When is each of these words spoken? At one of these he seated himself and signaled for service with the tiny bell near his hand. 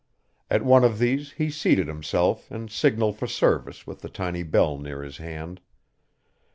At 0.49 0.65
one 0.65 0.83
of 0.83 0.97
these 0.97 1.33
he 1.33 1.51
seated 1.51 1.87
himself 1.87 2.49
and 2.49 2.71
signaled 2.71 3.19
for 3.19 3.27
service 3.27 3.85
with 3.85 4.01
the 4.01 4.09
tiny 4.09 4.41
bell 4.41 4.79
near 4.79 5.03
his 5.03 5.17
hand. 5.17 5.61